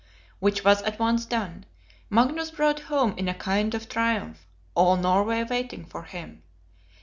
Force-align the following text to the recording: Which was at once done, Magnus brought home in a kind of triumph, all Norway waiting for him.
Which 0.39 0.65
was 0.65 0.81
at 0.81 0.97
once 0.97 1.27
done, 1.27 1.63
Magnus 2.09 2.49
brought 2.49 2.79
home 2.89 3.13
in 3.17 3.27
a 3.27 3.35
kind 3.35 3.75
of 3.75 3.87
triumph, 3.87 4.47
all 4.73 4.95
Norway 4.97 5.43
waiting 5.43 5.85
for 5.85 6.05
him. 6.05 6.41